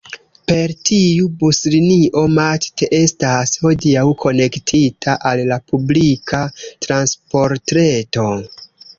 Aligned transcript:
Per 0.49 0.71
tiu 0.89 1.25
buslinio 1.41 2.21
Matt 2.37 2.83
estas 2.99 3.53
hodiaŭ 3.65 4.05
konektita 4.23 5.15
al 5.33 5.43
la 5.51 5.59
publika 5.73 6.39
transportreto. 6.87 8.27